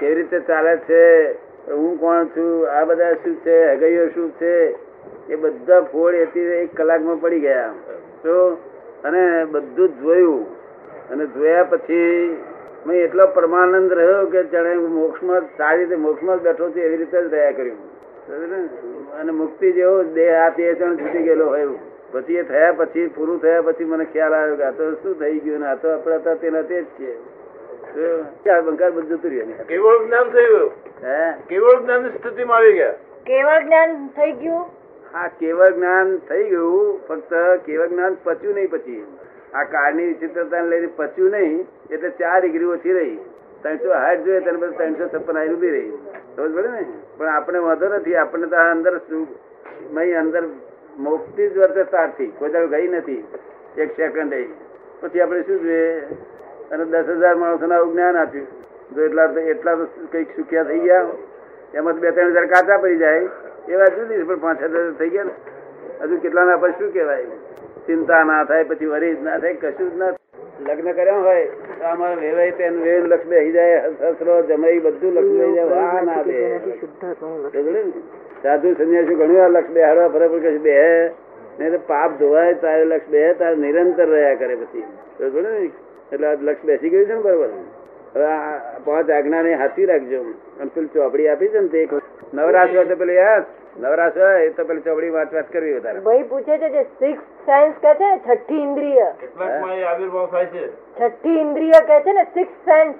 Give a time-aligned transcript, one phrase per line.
[0.00, 1.32] કેવી રીતે ચાલે છે?
[1.70, 2.70] હું કોણ છું?
[2.70, 3.72] આ બધા શું છે?
[3.72, 4.74] હગૈયો શું છે?
[5.28, 7.72] એ બધા ફોડ એથી એક કલાકમાં પડી ગયા.
[8.22, 8.58] તો
[9.04, 10.46] અને બધું જોયું.
[11.10, 12.36] અને જોયા પછી
[12.86, 17.22] મેં એટલો પરમાનંદ રહ્યો કે જાણે મોક્ષમાં સારી રીતે મોક્ષમાં જ બેઠો છું એવી રીતે
[17.22, 17.78] જ રહ્યા કર્યું.
[19.20, 21.68] અને મુક્તિ જેવો દેહ આ તે જણ છૂટી ગયેલો હોય
[22.12, 25.38] પછી એ થયા પછી, પૂરું થયા પછી મને ખ્યાલ આવ્યો કે આ તો શું થઈ
[25.38, 27.14] ગયું ને આ તો આપણે હતા તેના તે જ છીએ.
[28.44, 30.70] ચાર બંકાર બધું જતું રહ્યું કેવળ જ્ઞાન થઈ ગયું?
[31.02, 31.16] હે?
[31.48, 32.94] કેવળ જ્ઞાન સ્થિતિમાં આવી ગયા?
[33.26, 34.68] કેવળ જ્ઞાન થઈ ગયું?
[35.14, 39.02] હા કેવળ જ્ઞાન થઈ ગયું ફક્ત કેવળ જ્ઞાન પચ્યું નહીં પછી.
[39.54, 43.18] આ કાળની વિચિત્રતા લઈને પચ્યું નહીં એટલે ચાર ડિગ્રી ઓછી રહી.
[43.62, 45.92] ત્રણસો હાથ જોઈએ તેને બસ ત્રણસો છપ્પન હાઈ ઊભી રહી.
[46.34, 46.82] સમજ પડે ને?
[47.18, 49.28] પણ આપણે વાંધો નથી આપણને તો આ અંદર શું
[49.94, 50.44] મય અંદર
[51.06, 53.22] મોક્ષથી જ વર્તે તારથી કોઈ દાડો ગઈ નથી
[53.76, 54.34] એક સેકન્ડ
[55.00, 55.88] પછી આપણે શું જોઈએ?
[56.70, 58.48] અને દસ હજાર માણસોને આવું જ્ઞાન આપ્યું.
[58.94, 61.06] જો એટલા એટલા તો કંઈક સુખ્યા થઈ ગયા.
[61.74, 63.22] એમાં બે ત્રણ હજાર કાચા પડી જાય.
[63.68, 65.34] એવા જુદી પણ પાંચ હજાર થઈ ગયા ને.
[66.00, 67.26] હજુ કેટલાના પર શું કહેવાય?
[67.86, 70.12] ચિંતા ના થાય, પછી વરી જ ના થાય, કશું જ ના
[70.68, 71.46] લગ્ન કર્યા હોય,
[71.78, 73.78] તો આમાં વેવાય તેન વેણ લક્ષ બેસી જાય
[74.12, 76.38] હસરો જમાઈ, બધું લક્ષ બેસી જાય વાહ ના બે?
[78.42, 80.74] સાધુ સંન્યાસી ઘણી વાર લક્ષ બેહાડવા ફરે પણ કશું બે
[81.58, 84.84] નહીં તો પાપ ધોવાય, તારે લક્ષ બે તારે નિરંતર રહ્યા કરે પછી?
[86.12, 87.50] એટલે આ લક્ષ બેસી ગયું છે ને બરોબર?
[88.14, 90.20] હવે આ પાંચ આજ્ઞાને હાથી રાખજો.
[90.60, 91.80] અને પેલી ચોપડી આપી છે ને તે
[92.32, 93.44] નવરાશ હોય તો પેલી યાર
[93.84, 96.00] નવરાશ હોય તો પેલી ચોપડી વાત વાત કરવી વધારે.
[96.08, 99.06] ભાઈ પૂછે છે જે સિક્સ સાયન્સ કે છે છઠ્ઠી ઇન્દ્રિય.
[99.92, 100.64] આવિર્ભાવ થાય છે.
[100.98, 102.94] છઠ્ઠી ઇન્દ્રિય કે છે ને સિક્સ સેન્સ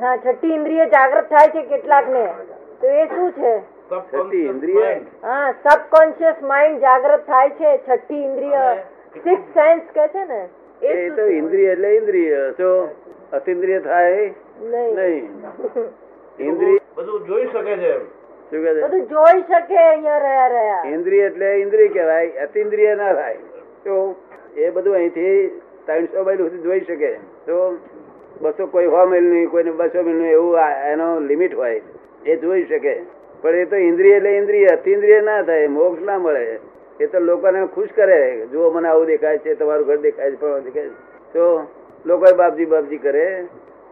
[0.00, 2.26] હા છઠ્ઠી ઇન્દ્રિય જાગૃત થાય છે કેટલાક ને
[2.80, 3.54] તો એ શું છે?
[3.90, 4.90] છઠ્ઠી ઇન્દ્રિય?
[5.22, 8.64] હા સબકોન્શિયસ માઇન્ડ જાગૃત થાય છે છઠ્ઠી ઇન્દ્રિય.
[9.24, 10.42] સિક્સ સેન્સ કે છે ને
[10.82, 12.52] એ તો ઇન્દ્રિય એટલે ઇન્દ્રિય.
[12.58, 12.88] જો
[13.32, 14.30] અતિન્દ્રિય થાય
[14.62, 14.94] નહીં.
[14.94, 15.24] નહીં.
[16.48, 17.92] ઇન્દ્રિય બધું જોઈ શકે છે
[18.50, 18.80] શું કહે છે?
[18.82, 20.84] બધું જોઈ શકે અહીંયા રહ્યા રહ્યા.
[20.86, 23.36] ઇન્દ્રિય એટલે ઇન્દ્રિય કહેવાય અતિન્દ્રિય ના થાય.
[23.84, 24.16] તો
[24.56, 25.52] એ બધું અહીંથી
[25.86, 27.12] ત્રણસો માઇલ સુધી જોઈ શકે.
[27.46, 27.78] તો
[28.40, 30.58] બસો કોઈ સો માઇલ નહીં કોઈને બસો માઇલ નહીં એવું
[30.92, 31.82] એનો લિમિટ હોય.
[32.26, 32.94] એ જોઈ શકે.
[33.42, 34.66] પણ એ તો ઇન્દ્રિય એટલે ઇન્દ્રિય.
[34.66, 36.60] અતિન્દ્રિય ના થાય મોક્ષ ના મળે.
[37.00, 38.46] એ તો લોકોને ખુશ કરે.
[38.52, 41.32] જુઓ મને આવું દેખાય છે, તમારું ઘર દેખાય છે પણ દેખાય છે.
[41.32, 41.66] તો
[42.06, 43.46] લોકો બાપજી બાપજી કરે.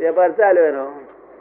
[0.00, 0.86] વેપાર ચાલ્યો એનો.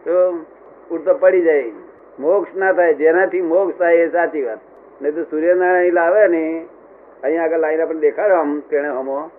[0.05, 0.45] તો
[0.91, 1.71] ઉડતો પડી જાય.
[2.19, 2.93] મોક્ષ ના થાય.
[2.93, 4.59] જેનાથી મોક્ષ થાય એ સાચી વાત.
[5.01, 6.65] નહીં તો સૂર્યનારાયણ લાવે ને,
[7.23, 9.29] અહીંયા આગળ લાઈન આપણે દેખાડો આમ, તેણે હમો.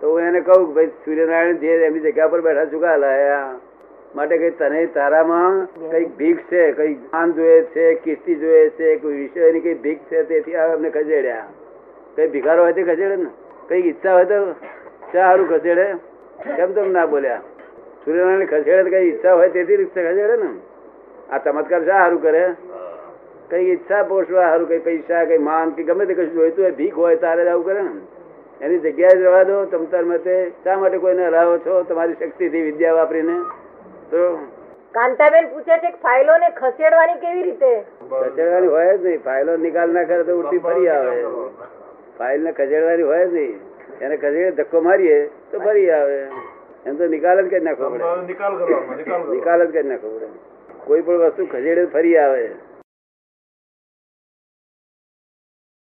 [0.00, 3.54] તો હું એને કહું કે ભાઈ, સૂર્યનારાયણ જે એમની જગ્યા પર બેઠા ચુકા લાયા
[4.14, 6.72] માટે કઈ તને તારામાં કંઈક ભીખ છે?
[6.72, 10.22] કઈ જ્ઞાન જોઈએ છે, કિસ્તી જોઈએ છે, કોઈ વિષયની કઈ ભીખ છે?
[10.22, 11.46] તેથી આ અમને ખસેડ્યા
[12.20, 13.28] કઈ ભિખારો હોય તે ખસેડે ને?
[13.68, 14.54] કઈ ઈચ્છા હોય તો
[15.12, 15.86] સારું ખસેડે
[16.56, 17.40] કેમ તમે ના બોલ્યા?
[18.04, 20.50] સૂર્યનારાયણ ખસેડે કઈ ઈચ્છા હોય તેથી ખસેડે ને?
[21.32, 22.44] આ ચમત્કાર શા સારું કરે?
[23.50, 26.94] કઈ ઈચ્છા પોષવા સારું કઈ પૈસા કઈ માન કે ગમે તે કશું જોઈતું હોય ભીખ
[26.94, 27.90] હોય તારે આવું કરે ને?
[28.60, 30.52] એની જગ્યાએ જ રહેવા દો તમતાર મતે.
[30.64, 31.82] શા માટે કોઈને હરાવો છો?
[31.84, 33.36] તમારી શક્તિથી વિદ્યા વાપરીને.
[34.10, 34.38] તો
[34.92, 37.84] કાંતાબેન પૂછે છે કે ફાઇલો ને ખસેડવાની કેવી રીતે?
[38.10, 39.22] ખસેડવાની હોય જ નહીં.
[39.22, 41.16] ફાઇલો નિકાલ ના કરે તો ઉડતી ફરી આવે.
[42.20, 43.60] ફાઇલ ને ખસેડવાની હોય જ નહીં.
[44.00, 46.18] એને ખસેડે ધક્કો મારીએ તો ફરી આવે.
[46.86, 48.04] એમ તો નિકાલ જ કરી નાખવો પડે.
[49.34, 50.26] નિકાલ જ કરી નાખવો પડે.
[50.86, 52.50] કોઈ પણ વસ્તુ ખસેડે ફરી આવે.